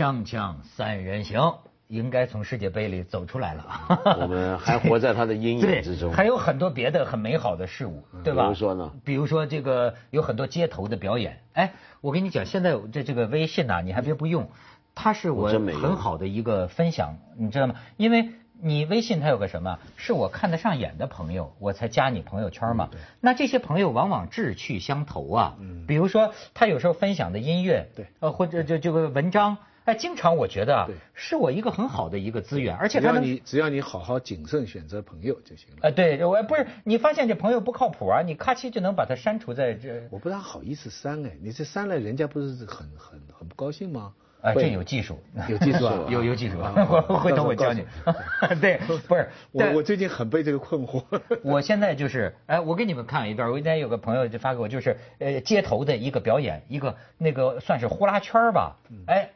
[0.00, 1.56] 锵锵三人行，
[1.86, 3.66] 应该从世界杯里走出来了。
[4.22, 6.10] 我们还活在他的阴影之中。
[6.10, 8.44] 还有很多别的很美好的事物，对吧？
[8.44, 8.92] 比如说呢？
[9.04, 11.42] 比如说这个有很多街头的表演。
[11.52, 14.48] 哎，我跟你讲，现在这这个微信呐，你还别不用，
[14.94, 17.74] 它是我很好的一个分享，你知道吗？
[17.98, 18.30] 因为
[18.62, 22.88] 你微信它有个什么，是我看得上眼的朋友，我才加你朋友圈嘛。
[23.20, 25.56] 那这些朋友往往志趣相投啊。
[25.60, 25.84] 嗯。
[25.86, 29.58] 比如说他有时候分享的音乐，对，呃，或者这这个文章。
[29.90, 35.78] 哎，经常我觉得啊，是我一个很好的一个资源，而且只要你只要你好好谨慎选择朋友就行了。
[35.82, 40.02] 哎，对，我不是你发现这朋友不靠谱啊，你咔嚓就能把他删除在这。
[40.10, 44.12] 我不大好意思删哎，你这删了人家不是很很很不高兴吗？
[44.42, 45.18] 哎，这有技术，
[45.50, 47.84] 有技术，有有技术，我回头我教你。
[48.60, 51.02] 对，不是我我最近很被这个困惑。
[51.42, 59.30] 我现在就是哎，我给你们看一段，我今天有个朋友就发给我，就是呃街头的一个表演，一个那个算是呼啦圈吧，哎。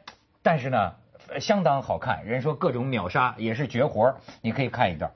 [0.45, 0.93] 但是呢，
[1.39, 5.11] 相当好看，人说各种秒杀也是绝活你可以看一段。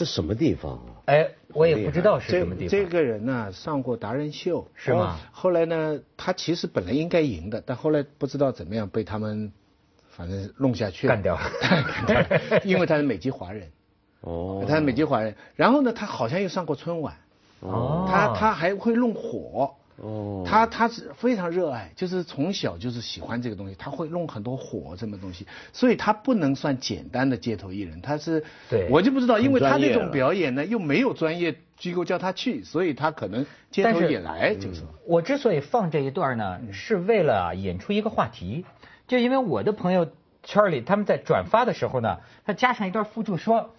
[0.00, 0.96] 这什么地方啊？
[1.04, 2.68] 哎，我也不知道是什么地方。
[2.70, 5.18] 这个人呢，上过达人秀，是吗？
[5.30, 9.52] 后来呢，他其实本来应该赢的，但后来不知道怎么样被他们
[10.08, 11.42] 反正弄下去了，干掉了。
[12.64, 13.68] 因为他是美籍华人。
[14.22, 14.64] 哦。
[14.66, 17.14] 他是美籍华人，然后呢，他好像又上过春晚。
[17.60, 18.06] 哦。
[18.10, 19.74] 他他还会弄火。
[20.02, 34.82] 哦，他他是非常热爱，就是从小就是喜欢这个东西，他会弄很多火什么东西，所以他不能算简单的街头艺人，他是，对，我就不知道，因为他那种表演呢又没有专业机构叫他去，所以他可能街头也来，就是。
[35.06, 38.64] 我之所以放这一段呢，是为了引出一个话题，
[39.06, 40.08] 就因为我的朋友
[40.42, 43.74] 圈里他们在转发的时候呢，他加上一段附注说。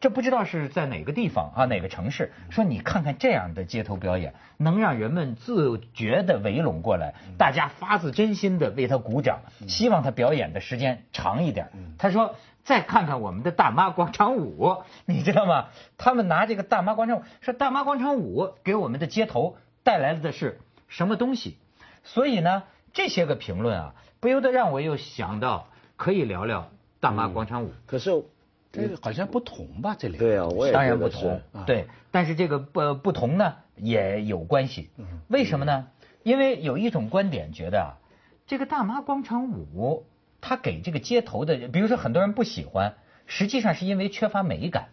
[0.00, 2.32] 这不知道是在哪个地方啊，哪个城市？
[2.50, 11.70] 说你看看这样的街头表演，能让人们自觉地围拢过来，大家发自真心地为他鼓掌，希望他表演的时间长一点。
[11.98, 12.34] 他说
[12.64, 15.66] ：“再看看我们的大妈广场舞，你知道吗？
[15.98, 21.58] 他们拿这个大妈广场舞，说大妈广场舞给我们的街头带来的是什么东西？
[22.02, 27.72] 所以呢，这些个评论啊，不由得让我又想到可以聊聊大妈广场舞。
[27.86, 28.24] 可是。
[28.72, 29.94] 这个好像不同吧？
[29.98, 31.42] 这里对啊，我也当然不同。
[31.66, 34.88] 对，但是这个不不同呢，也有关系。
[35.28, 35.88] 为什么呢？
[36.22, 38.00] 因为有一种观点觉得啊，
[38.46, 40.06] 这个大妈广场舞，
[40.40, 42.94] 它给这个街头的，比如说很多人不喜欢，
[43.26, 44.88] 实际上是因为缺乏美感，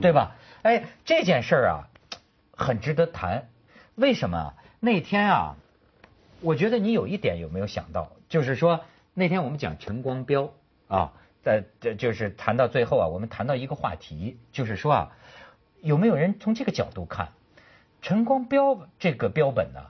[0.00, 0.36] 对吧？
[0.62, 1.88] 哎，这件事儿啊，
[2.52, 3.48] 很值得谈。
[3.96, 4.54] 为什么？
[4.78, 5.56] 那天啊，
[6.40, 10.52] 我觉得你有一点有没有想到，就是说那天我们讲陈光标
[10.86, 11.12] 啊。
[11.44, 15.12] 在这就是谈到最后啊，我们谈到一个话题，就是说啊，
[15.82, 17.28] 有没有人从这个角度看
[18.00, 19.80] 陈光标这个标本呢？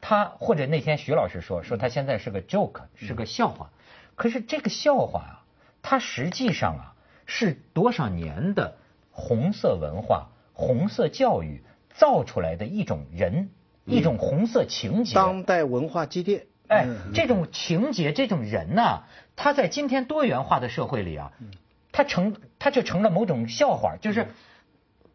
[0.00, 3.70] 他或者那天徐老师说说他现在是个 joke，是个笑话。
[4.14, 5.44] 可是这个笑话啊，
[5.82, 6.94] 它实际上啊
[7.26, 8.76] 是多少年的
[9.10, 11.62] 红色文化、红色教育
[11.94, 13.50] 造出来的一种人，
[13.84, 15.14] 一种红色情节。
[15.14, 16.46] 当代文化积淀。
[16.72, 19.02] 哎，这种情节，这种人呐，
[19.36, 21.32] 他在今天多元化的社会里啊，
[21.92, 24.28] 他成他就成了某种笑话，就是，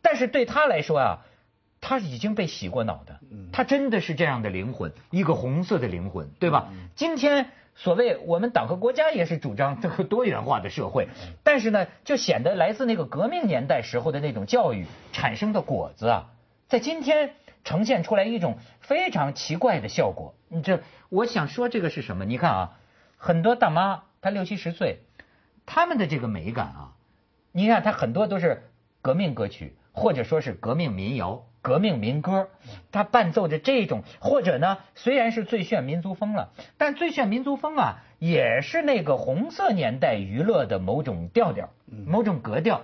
[0.02, 1.26] 但是对他来说啊，
[1.82, 3.20] 他已经被洗过脑的，
[3.52, 6.70] 他真的是这样的灵魂，一个红色的灵魂，对吧？
[6.96, 11.08] 今天所谓我们党和国家也是主张这个多元化的社会，
[11.44, 16.30] 但是呢，就显得来自那个革命年代时候的那种教育产生的果子啊，
[16.68, 17.32] 在今天。
[17.64, 20.36] 呈现出来一种非常奇怪的效果。
[20.48, 22.26] 你这，我想说这个是什么？
[22.26, 22.78] 你看啊，
[23.18, 25.00] 很多大妈她六七十岁，
[25.66, 26.94] 她们的这个美感啊，
[27.52, 28.70] 你看她很多都是
[29.02, 32.50] 革命歌曲，或者说是革命民谣、革命民歌，
[32.92, 41.70] 她伴奏着这种，或者呢，虽然是最炫民族风了，但最炫民族风啊，也是那个红色年代娱乐的某种调调、
[42.06, 42.82] 某种格调。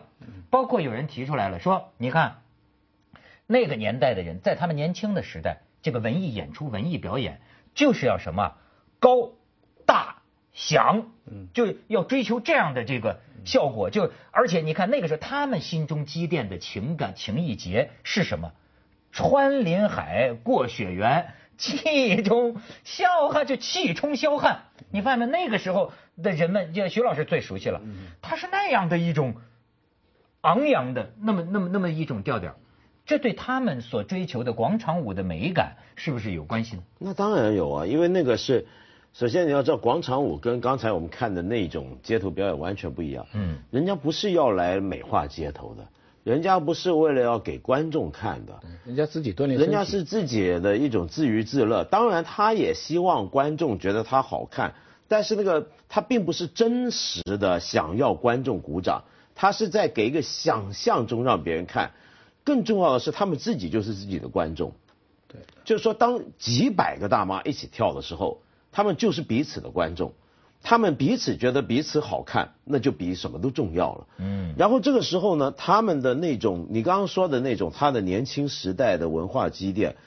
[0.49, 2.37] 包括有人提出来了，说你看。
[3.45, 7.41] 那个年代的人，在他们年轻的时代，这个文艺演出、文艺表演
[7.73, 8.55] 就是要什么
[8.99, 9.31] 高
[9.85, 10.21] 大
[10.53, 11.11] 响，
[11.53, 13.89] 就要追求这样的这个效果。
[13.89, 18.51] 就而且你看那个时候，他们心中积淀的情感情意结是什么？
[19.11, 21.33] 穿林海，过雪原。
[21.55, 24.63] 气冲霄汉，就气冲霄汉。
[24.89, 25.27] 你发现没？
[25.27, 27.79] 那个时候的人们，就徐老师最熟悉了，
[28.23, 29.35] 他是那样的一种
[30.41, 32.55] 昂扬的，那么那么那么一种调调。
[33.05, 36.83] 这对他们所追求的广场舞的美感是不是有关系呢？
[36.99, 38.65] 那当然有啊，因为那个是，
[39.13, 43.27] 首先你要知道，广场舞跟刚才我们看的那种街头表演完全不一样。
[43.33, 45.85] 嗯，人家不是要来美化街头的。
[46.23, 51.83] 人家不是为了要给观众看的，人家自己锻炼人家是自己的一种自娱自乐。
[51.83, 54.73] 当然，他也希望观众觉得他好看，
[55.09, 59.03] 但是那个他并不是真实的想要观众鼓掌，
[59.35, 61.91] 他是在给一个想象中让别人看。
[62.43, 64.73] 更重要的是，他们自己就是自己的观众。
[65.27, 68.41] 对，就是说，当几百个大妈一起跳的时候，
[68.71, 70.13] 他们就是彼此的观众。
[70.65, 74.07] 他们彼此觉得彼此好看，那就比什么都重要了。
[74.17, 79.97] 嗯，然后这个时候呢，他们的那种你刚刚说的那种他的年轻时代的文化积淀，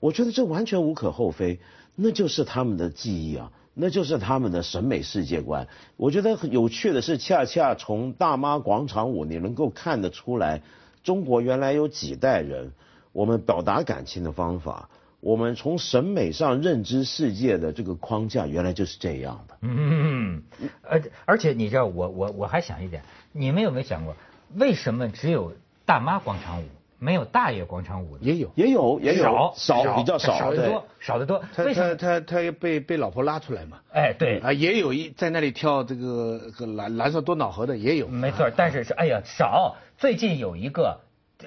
[0.00, 1.60] 我觉得这完全无可厚非，
[1.94, 5.68] 那就是他们的记忆啊，那就是他们的审美世界观。
[5.98, 10.62] 我觉得有趣的是，恰恰从大妈广场舞你能够看得出来，
[11.06, 12.72] 中国原来有几代人，
[13.12, 14.90] 我们表达感情的方法。
[15.20, 19.56] 我们从审美上认知世界的这个框架，原来就是这样的。
[19.60, 20.42] 嗯，
[20.82, 24.16] 而而且你知道，我我我还想一点，你们有没有想过，
[24.56, 25.52] 为什么只有
[25.84, 26.66] 大妈广场舞，
[27.06, 28.24] 没有大爷广场舞的？
[28.24, 31.40] 也有，也有，也有，少少，比较少，少得多，少得多。
[31.58, 33.78] 为什么他他被被老婆拉出来嘛？
[33.92, 36.40] 哎，对啊，也有一在那里跳这个
[36.74, 38.08] 蓝蓝色多瑙河的也有。
[38.08, 39.76] 没错，但是是哎呀少。
[39.96, 40.98] 最近有一个。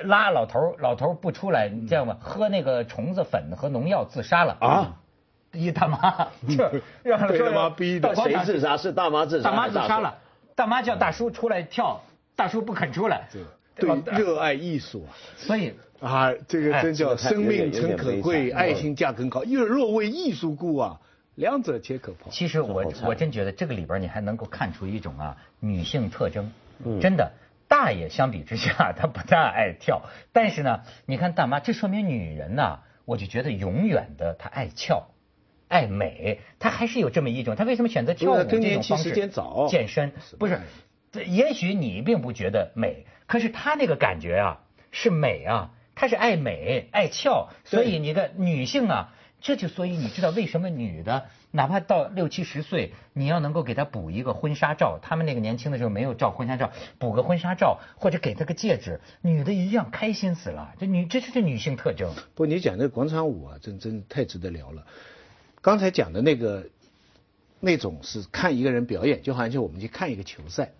[0.03, 2.15] 拉老头老头不出来，你知道吗？
[2.21, 4.97] 喝那个虫子粉和农药自杀了啊！
[5.51, 6.63] 一大妈 就
[7.01, 8.77] 让大妈逼的，谁自杀？
[8.77, 9.49] 是大妈自杀。
[9.49, 10.19] 大妈自杀了，
[10.55, 12.01] 大妈叫大叔出来跳，
[12.35, 13.27] 大叔不肯出来。
[13.79, 15.15] 对，热爱艺术啊！
[15.37, 19.43] 所以啊，这个真叫生命诚可贵，爱心价更高。
[19.43, 21.01] 若若为艺术故啊，
[21.35, 22.29] 两者皆可抛。
[22.29, 26.51] 其实我我真觉得这个里边你还能够看出一种啊女性特征，
[27.01, 27.31] 真的。
[27.67, 30.01] 大爷相比之下，他不大爱跳，
[30.33, 35.09] 但是呢，你看大妈，这说明女人呐，我就觉得永远的她爱俏，
[35.67, 39.11] 爱美，她还是有这么一种，她为什么选择跳舞这种方式？
[39.69, 40.59] 健身不是，
[41.27, 44.59] 也许你并不觉得美，可是她那个感觉啊，
[44.91, 49.13] 是美啊，她是爱美爱俏，所以你的女性啊。
[49.41, 60.75] 这就所以你知道为什么女的哪怕到六七十岁，你要能够给她补一个婚纱照，他们那个年轻的时候没有照婚纱照，补个婚纱照或者给她个戒指，女的一样开心死了。
[60.77, 62.13] 这女这就是女性特征。
[62.35, 64.85] 不，你讲这广场舞啊，真真太值得聊了。
[65.61, 66.67] 刚才讲的那个
[67.61, 70.73] 那种是看一个人表演，就好像就我们去看一个球赛。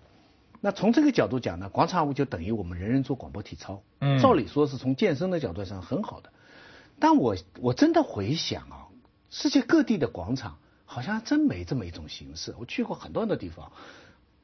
[0.62, 3.82] 那从这个角度讲呢，广场舞就等于我们人人做广播体操。
[4.00, 4.20] 嗯。
[4.20, 6.32] 照理说是从健身的角度上很好的。
[7.00, 8.88] 但我我真的回想啊，
[9.30, 12.54] 世界各地的广场好像真没这么一种形式。
[12.60, 13.72] 我去过很多很多地方，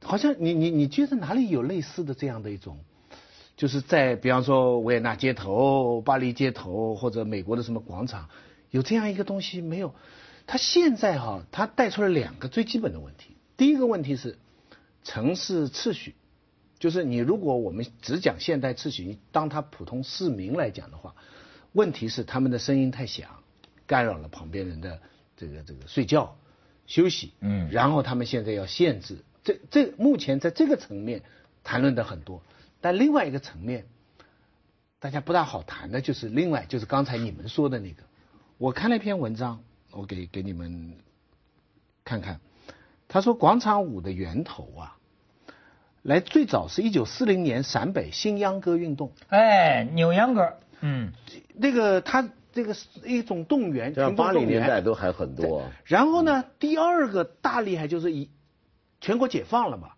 [0.02, 2.78] 好像你你你觉得哪里有类似的这样的一种，
[3.58, 8.30] 就是在比方说维也纳街头、巴黎街头或者美国的什么广场，
[8.72, 9.94] 有这样一个东西没有？
[10.48, 13.36] 它现在哈，它带出了两个最基本的问题。
[13.58, 14.38] 第一个问题是
[15.06, 16.16] 城市秩序，
[16.78, 21.16] 就是你如果我们只讲现代秩序，当他普通市民来讲的话。
[21.74, 23.44] 问题是他们的声音太响，
[23.86, 25.02] 干扰了旁边人的
[25.36, 26.38] 这个这个睡觉、
[26.88, 27.34] 休息。
[27.42, 31.24] 嗯，然后他们现在要限制，这这目前在这个层面
[31.66, 32.42] 谈论的很多，
[32.80, 33.88] 但另外一个层面，
[35.00, 38.04] 大家不大好谈的就是另外就是刚才你们说的那个，
[38.58, 40.96] 我看了一篇文章，我给给你们
[42.06, 42.40] 看看，
[43.16, 44.98] 他说广场舞的源头啊，
[46.02, 50.58] 来最早是一九四零年陕北新秧歌运动，哎，扭秧歌。
[50.82, 51.14] 嗯，
[51.54, 55.64] 那个他这个是一种动员，像八零年代都还很多。
[55.86, 58.30] 然后呢，第二个大厉害就是以
[59.00, 59.92] 全国解放了嘛，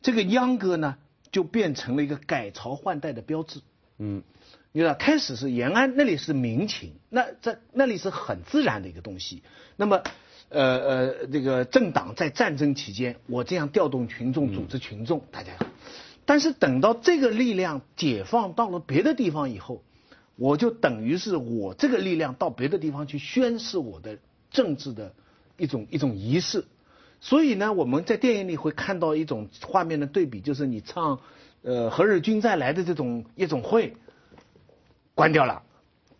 [0.00, 0.96] 这个秧歌呢
[1.30, 3.60] 就变成了一个改朝换代的标志。
[3.98, 4.22] 嗯，
[4.76, 9.44] 你知道，开始是延安那里是民情，那在那里是很自然的一个东西。
[9.76, 10.02] 那么，
[10.48, 15.52] 呃呃，这个政党在战争期间，我这样调动群众，组织群众，大家。
[16.24, 19.82] 但是等到这个力量解放到了别的地方以后。
[20.36, 24.18] 我就等于是我这个力量到别的地方去宣示我的
[24.50, 25.14] 政治的
[25.56, 26.64] 一种一种仪式，
[27.20, 31.20] 所以呢，我们在电影里会看到一种画面的对比，就是你唱
[31.62, 33.94] 呃何日君再来的这种夜总会
[35.14, 35.62] 关掉了，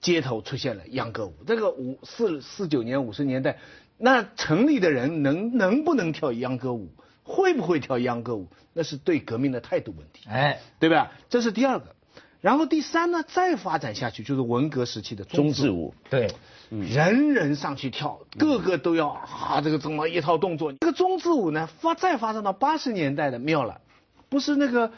[0.01, 1.35] 街头出现了秧歌舞。
[1.47, 3.59] 这个五四四九年五十年代，
[3.99, 6.91] 那城里的人能能不能跳秧歌舞，
[7.23, 11.13] 会不会跳秧歌舞，那是对革命的态度问题，哎，对吧？
[11.29, 11.95] 这是第二个。
[12.41, 16.31] 然后第三呢，再发展下去就是文革时期的中字舞，对，
[16.69, 20.71] 人人上去跳，个个都要啊，这个这么一套动作。
[20.75, 23.81] 这个中字舞呢，发再发展到八十年代的妙了，
[24.29, 24.93] 不是那个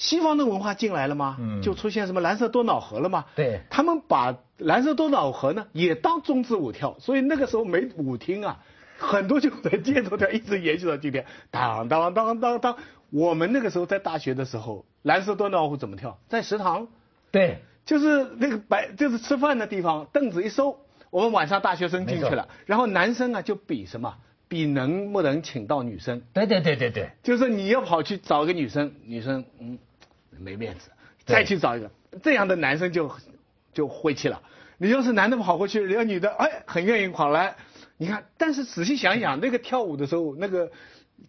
[0.00, 1.36] 西方的文化进来了吗？
[1.38, 3.26] 嗯，就出现什么蓝色多瑙河了吗？
[3.36, 8.60] 对，他们把蓝色多瑙河呢也当中字舞跳，所以那个时候没舞厅啊，
[8.96, 11.26] 很多就在街头跳，一直延续到今天。
[11.50, 12.76] 当当当当当。
[13.10, 16.18] 我们那个时候在大学的时候，蓝色多瑙河怎么跳？
[16.28, 16.88] 在食堂，
[17.30, 20.78] 对，就是那个白，就是吃饭的地方，凳子一收，
[21.10, 24.14] 我们晚上大学生进去了，然后男生啊就比什么？
[24.48, 26.22] 比能不能请到女生？
[26.32, 29.78] 对对对对对，就是你要跑去找个女生，女生嗯
[30.40, 30.90] 没面子，
[31.24, 31.90] 再去找一个
[32.22, 33.10] 这样的男生就
[33.72, 34.40] 就晦气了。
[34.78, 37.54] 你要是男的跑过去，人家女的哎很愿意跑来，
[37.96, 40.70] 你看，但是仔细想想，那个跳舞的时候那个。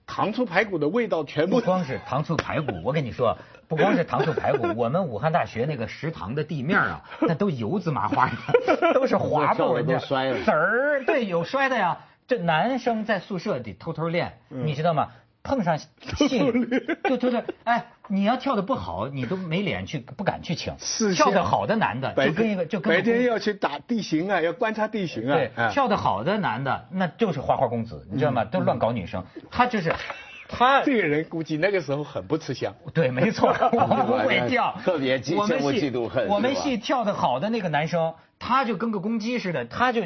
[0.08, 3.38] 糖醋排骨的味道全部不光是糖醋排骨，我跟你说，
[3.68, 8.30] 不光是糖醋排骨， 我们武汉大学那个食堂的地面啊，那都油渍麻花
[8.66, 11.98] 的， 都是滑步，都摔了，籽儿对有摔的呀。
[12.26, 15.10] 这男生在宿舍里偷偷练，你知道吗？
[15.44, 15.88] 碰上戏
[17.10, 20.74] 就就是哎，你要跳的不好，你都没脸去，不敢去请。
[20.80, 25.36] 是跳的好的男的，就跟一个就跟白天要去打地形啊，要观察地形啊。
[25.36, 28.46] 对，跳的好的男的，那就是花花公子，你知道吗？
[28.46, 29.24] 都乱搞女生。
[29.50, 29.94] 他就是
[30.48, 32.76] 他这个人，估计那个时候很不吃香。
[32.94, 36.28] 对，没错， 我不会跳，特别嫉妒嫉妒恨。
[36.28, 40.04] 我们系跳的好的那个男生，他就跟个公鸡似的，他就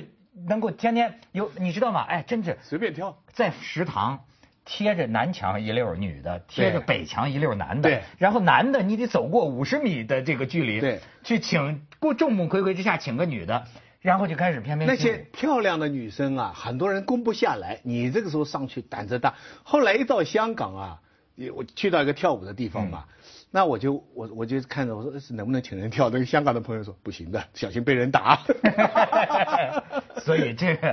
[0.47, 2.05] 能够天天有，你知道吗？
[2.07, 4.21] 哎，真是随便跳，在食堂。
[4.65, 13.65] 贴着南墙一溜女的，贴着北墙一溜男的，对，然后男的你得走过五十米的这个距离，对，去请过众目睽睽之下请个女的，
[14.01, 14.87] 然后就开始翩翩。
[14.87, 19.35] 那些漂亮的女生啊，很多人攻不下来，你这个时候上去胆子大。
[19.63, 21.01] 后来一到香港啊，
[21.53, 23.05] 我去到一个跳舞的地方嘛。
[23.55, 26.09] 那我就我我就看着我说能不能请人跳？
[26.09, 28.37] 那个香港的朋友说不行的，小心被人打。
[30.19, 30.89] 所以这个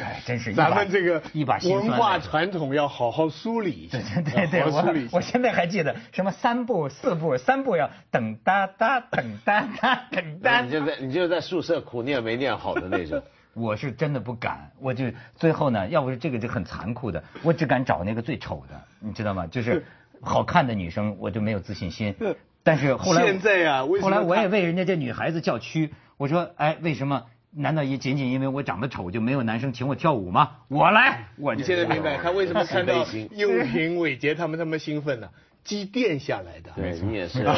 [0.00, 3.98] 哎，真是咱们这个一把文化传统要好好梳理一下。
[3.98, 10.60] 对对对，我我现在还记得什么三步四步，三步要等哒哒等哒哒等 哒。
[10.60, 13.20] 你就在你就在宿舍苦念没念好的那种。
[13.54, 19.48] 我是真的不敢，我就最后呢，要不是这个就很残酷的，我只敢找那个最丑的，你知道吗？
[19.48, 19.84] 就是。
[20.20, 22.14] 好看的女生我就没有自信心，
[22.62, 27.24] 但是后来现在啊，后来我也为人家这女孩子叫屈，我说哎，为什么？
[27.50, 30.50] 难道也仅仅因为我长得丑就没有男生请我跳舞吗？
[30.68, 35.30] 我来，我你现在明白他为什么看到用平伟杰他们那么兴奋呢？
[35.64, 36.70] 积淀下来的。
[36.76, 37.54] 对你也是小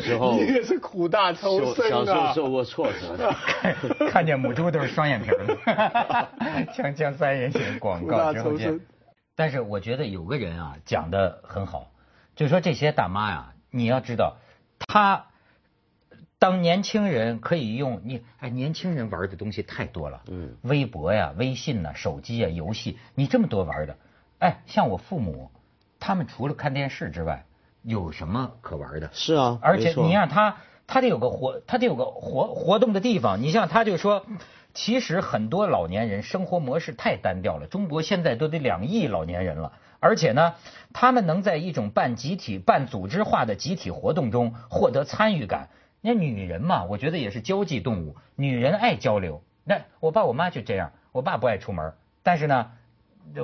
[0.00, 3.34] 时候， 你也是苦大仇深啊，小时候受过挫折的，
[4.10, 5.56] 看见母猪都是双眼皮的，
[6.74, 8.80] 锵锵三人行广告之后见。
[9.34, 11.91] 但是我觉得有个人啊讲的很好。
[12.34, 14.36] 就说这些大妈呀，你要知道，
[14.78, 15.26] 她
[16.38, 23.96] 当年轻人可以用你哎，年轻人玩的东西太多了，嗯，微博呀、微信呐、手机啊、游戏，你这么多玩的，
[24.38, 25.50] 哎，像我父母，
[26.00, 27.44] 他们除了看电视之外，
[27.82, 29.10] 有什么可玩的？
[29.12, 33.40] 是啊，而且你让他，他得有个活，他得有个活活动的地方。
[33.40, 34.26] 你像他就说，
[34.74, 39.74] 其实很多老年人生活模式太单调了，中国现在都得两亿老年人了。
[40.02, 40.54] 而且呢，
[40.92, 45.68] 他们能在一种半集体、半组织化的集体活动中获得参与感。
[46.00, 49.44] 那女人嘛，我觉得也是交际动物，女人爱交流。
[49.62, 51.92] 那我爸我妈就这样，我爸不爱出门，
[52.24, 52.72] 但是呢，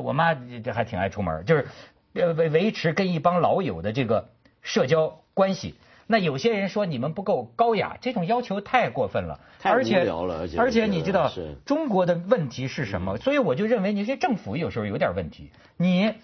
[0.03, 1.69] 我妈这还挺爱出门，就是
[2.13, 5.77] 维维持跟一帮老友的这个社交关系。
[6.09, 10.41] 那有些人说你们不够高雅，这种要求太过分了，太无聊了。
[10.41, 11.31] 而且而且你知道
[11.65, 13.17] 中国的问题是什么？
[13.19, 16.15] 所以我就认为你这政府有时候有点问题，你。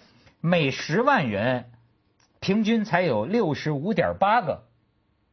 [0.45, 1.65] 每十万人，
[2.39, 4.61] 平均才有六十五点八个，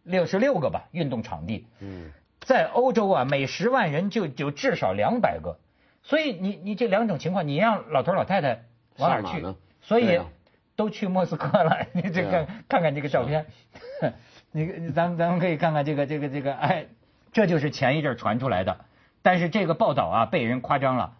[0.04, 1.66] 六十六个吧运动场地。
[1.80, 5.58] 嗯，在欧洲啊，每十万人就就至少两百个，
[6.02, 8.62] 所以你你这两种情况，你让老头老太太
[8.96, 9.44] 往哪去？
[9.82, 10.18] 所以
[10.76, 11.88] 都去莫斯科了。
[11.92, 13.44] 你这个看看这个照片，
[14.50, 16.86] 你咱们咱们可以看看这个这个这个，哎，
[17.32, 18.86] 这就是前一阵传出来的，
[19.20, 21.18] 但是这个报道啊被人夸张了。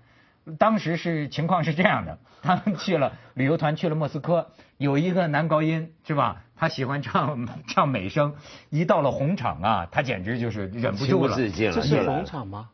[0.58, 6.42] 当时是情况是这样的，他们去了旅游团去了莫斯科，有一个男高音是吧？
[6.56, 8.34] 他喜欢唱 唱美声，
[8.70, 11.36] 一到了红场啊，他简直就是忍不住了。
[11.36, 12.68] 这是红场吗？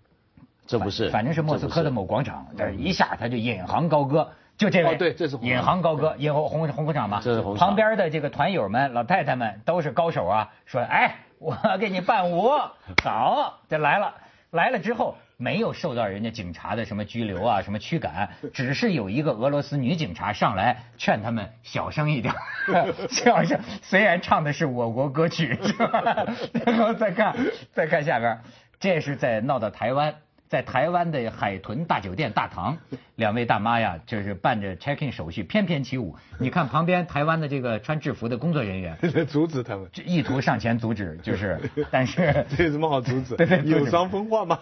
[0.66, 7.20] 这不是，反正是莫斯科的某广场，这一下他就引吭高歌，就这位，对，这是引吭高歌，引红红红场嘛。
[7.22, 7.68] 这是红场。
[7.68, 12.50] 旁边的这个团友们、老太太们都是高手啊，说：“哎，我给你伴舞，
[13.02, 14.14] 好，这来了。”
[14.50, 22.34] 来了之后没有受到人家警察的什么拘留啊，什么驱赶，只是有一个俄罗斯女警察上来劝他们小声一点，
[23.08, 23.60] 小声。
[23.80, 26.26] 虽然唱的是我国歌曲，是吧？
[26.66, 27.36] 然后再看，
[27.72, 28.36] 再看下边，
[28.80, 30.12] 这是在闹到台湾。
[30.48, 32.76] 在台湾的海豚大酒店大堂，
[33.16, 36.16] 两位大妈呀，就是办着 check in 手续，翩翩起舞。
[36.38, 38.96] 你看旁边台湾的这个穿制服的工作人员，
[39.28, 41.60] 阻止他们，意图上前阻止，就是，
[41.92, 43.36] 但是这有什么好阻止？
[43.38, 44.58] 对对，有伤风化吗？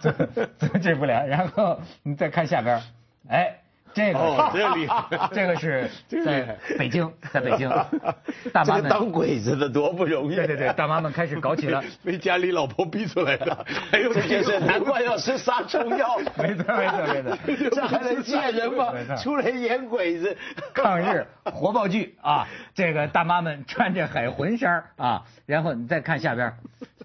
[0.57, 1.25] 阻止不了。
[1.25, 2.81] 然后你再看下边，
[3.29, 3.59] 哎。
[3.97, 5.89] 这个这厉害， 这个是
[6.23, 7.67] 在北京，在北京，
[8.53, 10.35] 大妈们当鬼子的多不容易。
[10.35, 13.65] 对对对，大妈们开始搞起了，被家里老婆逼出来的。
[13.91, 16.19] 哎呦这就是难怪要吃杀虫药。
[16.37, 18.93] 没错没错没错，这还能见人吗？
[19.17, 20.37] 出来演鬼子，
[20.75, 22.47] 抗日活爆剧啊！
[22.75, 26.53] 这个大妈们穿着海魂衫啊，然后你再看下边，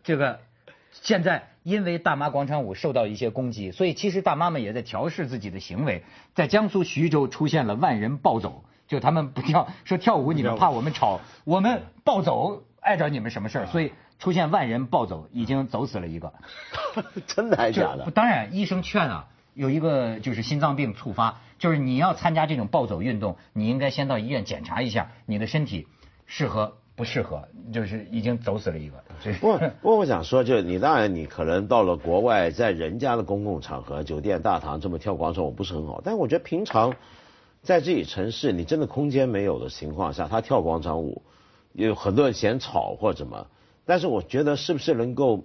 [0.04, 0.38] 这个
[1.02, 1.50] 现在。
[1.64, 6.02] 因为大妈广场舞受到一些攻击，所以其实大妈们也在调试自己的行为。
[6.35, 13.66] 在江苏徐州出现了万人暴走，就他们不跳，说跳舞你们怕我们吵，我们暴走碍着你们什么事儿？
[13.66, 16.35] 所以出现万人暴走， 已经走死了一个。
[17.28, 18.11] 真的还是假的？
[18.11, 25.87] 当然，医生劝啊，有一个就是心脏病触发，就是你要参加这种暴走运动，你应该先到医院检查一下你的身体
[26.26, 26.78] 适合。
[26.94, 29.02] 不适合，就是已经走死了一个。
[29.40, 36.02] 不，不，我想说，就你当然你可能到了国外，在人家的公共场合、酒店大堂这么跳广场舞不是很好。
[36.04, 36.94] 但我觉得平常
[37.62, 41.22] 在自己城市，你真的空间没有的情况下，他跳广场舞，
[41.72, 43.46] 有很多人嫌吵或者怎么。
[43.87, 45.44] 但是我觉得是不是能够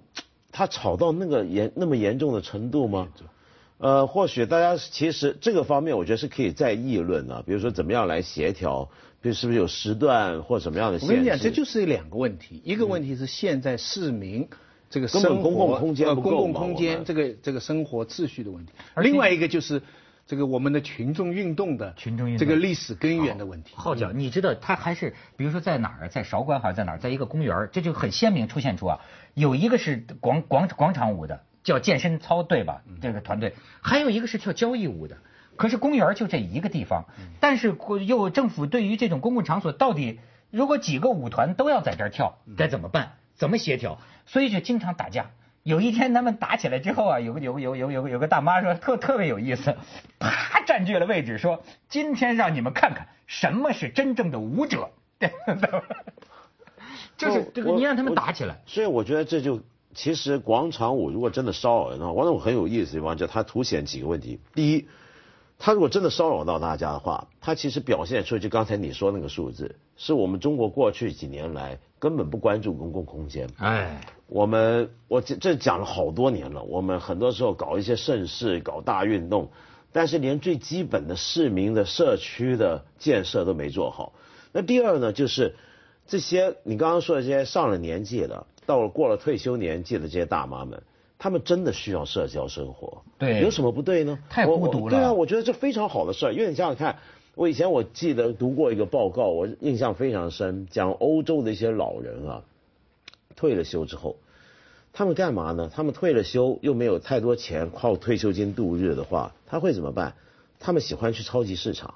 [0.52, 3.08] 他吵到那个严那么严重的程度吗？
[3.78, 7.42] 呃，或许大家其实这个方面，我觉得是可以再议论的。
[7.44, 8.90] 比如说怎么样来协调。
[9.20, 10.98] 比如是不是有时段或什么样的？
[11.02, 12.62] 我跟你讲，这就是两个问题。
[12.64, 14.48] 一个问题是现在市民
[14.88, 18.72] 这个生活公共空间公共空间这个这个生活秩序的问题。
[18.96, 19.82] 另外一个就是
[20.26, 23.72] 这个我们的群众运动的群众运动这个历史根源的问题。
[23.74, 29.00] 号角，你知道他还是比如说在哪儿，在韶关还是在哪儿，在一个公园这就很鲜明出现出啊，
[29.34, 35.16] 有一个是广广广场舞的，叫健身操队吧，这个团队，还有一个是跳交谊舞的。
[35.58, 37.04] 可是公园就这一个地方，
[37.40, 43.16] 但是又政府对于这种公共场所到底，如果几个舞团都要在这儿跳，该怎么办？
[43.34, 43.98] 怎么协调？
[44.24, 45.32] 所以就经常打架。
[45.64, 49.76] 有一天他们打起来之后啊，有个有个有有有有个大妈说特特别有意思，
[50.20, 54.90] 啪占据了位置，说今天让你们看看什么是真正的舞者。
[57.18, 58.60] 就是这个你让他们打起来。
[58.64, 59.60] 所以我觉得这就
[59.92, 64.38] 其实广场舞如果真的骚扰人的话，广场舞很有意思的地方就它凸显几个问题。
[64.54, 64.86] 第一。
[65.58, 73.48] 他如果真的骚扰到大家的话，他其实表现出就刚才你说那个数字，是我们中国过去几年来根本不关注公共空间。
[73.56, 79.50] 哎，我们我这这讲了好多年了，我们很多时候搞一些盛世、搞大运动，
[79.90, 84.12] 但是连最基本的市民的社区的建设都没做好。
[84.52, 85.56] 那第二呢，就是
[86.06, 90.84] 这些你刚刚说的这些上了年纪的，到了过了退休年纪的这些大妈们。
[91.18, 94.16] 他们真的需要社交生活，对，有什么不对呢？
[94.30, 94.94] 太孤独了。
[94.94, 97.00] 对啊，我觉得这非常好的事儿，因为你想想看，
[97.34, 102.44] 我以前我记得读过一个报告，我印象非常深，讲欧洲的一些老人啊，
[103.34, 104.14] 退了休之后，
[104.92, 105.68] 他们干嘛呢？
[105.74, 110.14] 他们退了休又没有太多钱靠退休金度日的话，他会怎么办？
[110.60, 111.94] 他们喜欢去超级市场，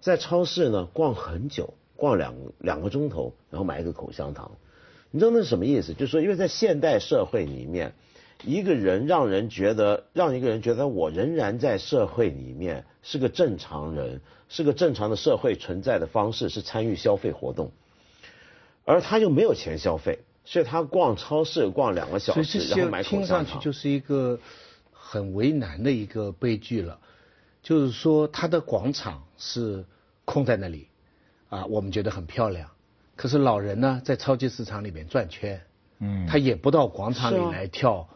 [0.00, 4.52] 在超市呢逛很久，逛两两个钟头，然后买一个口香糖。
[5.10, 5.92] 你知道那是什么意思？
[5.92, 7.94] 就是说，因为在现代社会里面。
[8.42, 17.72] 一个人让人觉得，让一个人觉得我仍然在社会里面是个正常人，是个正常的社会存在的方式是参与消费活动，
[18.84, 24.38] 而他又没有钱消费，所以他逛超市逛两个小时，然后买口听上去就是一个
[24.92, 26.98] 很为难的一个悲剧了，
[27.62, 29.86] 就是说他的广场是
[30.26, 30.88] 空在那里，
[31.48, 32.68] 啊，我们觉得很漂亮，
[33.16, 35.62] 可是老人呢在超级市场里面转圈，
[36.00, 38.06] 嗯，他也不到广场里来跳。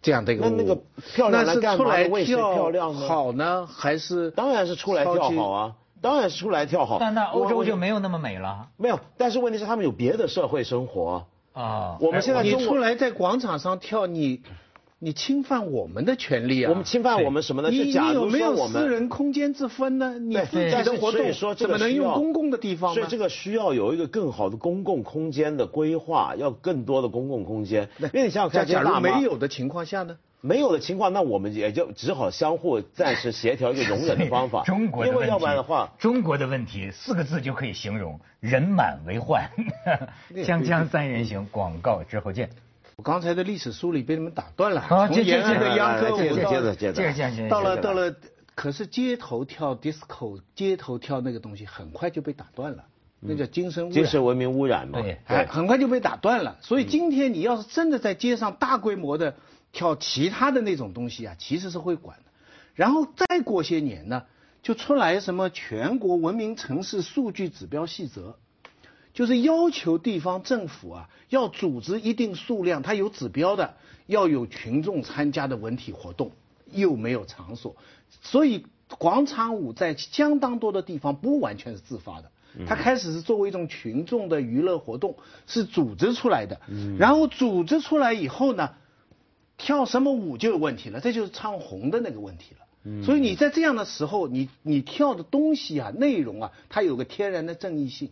[0.00, 0.76] 这样的一个那那个
[1.14, 6.98] 漂亮是出来跳好呢，还是当然是出来跳好啊，当然是出来跳好。
[6.98, 8.68] 但那欧洲就没有那么美了。
[8.76, 11.96] 没有，但是问题是他们有别的社会生活啊。
[12.00, 14.42] 我们现在你出来在广场上跳你。
[15.04, 16.70] 你侵犯我们的权利啊！
[16.70, 17.70] 我们侵犯我们什么呢？
[17.70, 20.16] 你你有没有私人空间之分呢？
[20.16, 27.88] 你自己的活动怎么能用公共的地方所以这个需要有一个更好的公共空间的规划，要更多的公共空间。
[27.98, 30.16] 因为你想想看，假如没有的情况下呢？
[30.40, 34.62] 没有的情况，那我们也就只好相互暂时协调一个容忍的方法。
[34.66, 39.50] 中国因为要不然的话，中国的问题四个字就可以形容：人满为患。
[40.32, 42.48] 锵锵三人行，广告之后见。
[43.02, 44.80] 我刚才的历史梳理被你们打断了。
[44.82, 48.14] 啊，从延安的秧歌舞到接着接着到了到了，
[48.54, 52.84] 可是街头跳 disco，街头跳那个东西很快就被打断了，
[53.18, 53.92] 那叫精神污染。
[53.92, 55.02] 精神文明污染嘛。
[55.02, 56.58] 对，哎，很快就被打断了。
[56.60, 59.34] 所以今天你要是真的在街上大规模的
[59.72, 62.26] 跳其他的那种东西啊，其实是会管的。
[62.76, 64.22] 然后再过些年呢，
[64.62, 68.36] 就出来什么全国文明城市数据指标细则。
[69.14, 73.74] 就是要求地方政府啊，要组织一定数量，它有指标的，
[74.06, 76.32] 要有群众参加的文体活动，
[76.70, 77.76] 又没有场所，
[78.22, 78.64] 所以
[78.98, 82.30] 广场舞在相当多的地方不完全是自发的，
[82.66, 86.60] 它开始是作为一种群众的娱乐活动，是组织出来的，
[86.98, 88.70] 然后组织出来以后呢，
[89.58, 93.04] 跳什么舞就有问题了，这就是唱红的那个问题了。
[93.04, 98.10] 所以你在这样的时候，你你跳的东西啊，内容啊，它有个天然的正义性。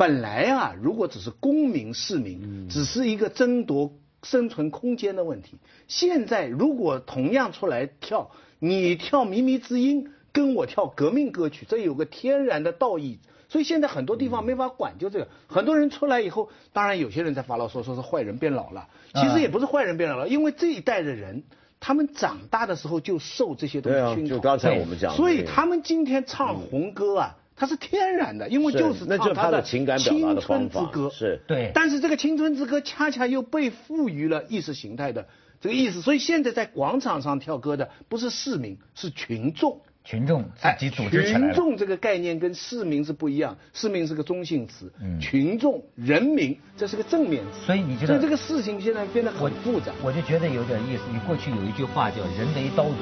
[0.00, 5.58] 本来啊，如果只是公民市民，只是一个争夺生存空间的问题。
[5.88, 13.18] 现在如果同样出来跳，你跳靡靡之音，跟我跳革命歌曲，这有个天然的道义。
[13.50, 15.28] 所以现在很多地方没法管，就这个。
[15.46, 18.88] 很多人出来以后，当然有些人在发牢骚，说是坏人变老了。
[19.12, 21.42] 其实也不是坏人变老了，因为这一代的人，
[21.78, 24.36] 他们长大的时候就受这些东西熏陶。
[24.36, 27.36] 就刚才我们讲，所以他们今天唱红歌啊。
[27.60, 31.70] 它是天然的，因为就是唱他的情感青春之歌，是对。
[31.74, 35.28] 但是这个青春之歌恰恰又被赋予了意识形态的
[35.60, 39.82] 这个意思，所以现在在广场上跳歌的不是市民，是群众。
[40.02, 47.66] 群众自己组织起来群众这个概念跟市民是不一样，市民是个中性词，群众、人民这是个正面词。
[47.66, 49.92] 所以你觉得这个事情现在变得很复杂。
[50.02, 51.02] 我就觉得有点意思。
[51.12, 52.94] 你过去有一句话叫“人为刀俎，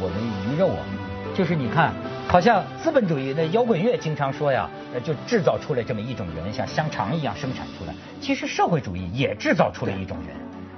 [0.00, 1.03] 我为鱼肉”啊。
[1.34, 1.92] 就是你看，
[2.28, 4.70] 好像资本主义的摇滚乐经常说呀，
[5.02, 7.94] 就制造出来这么一种人，像香肠一样生产出来。
[8.20, 10.36] 其实社会主义也制造出了一种人，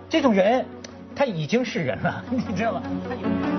[0.09, 0.65] 这种人
[1.15, 2.83] 他已经是人了， 你知道吗？
[3.09, 3.56] 他有。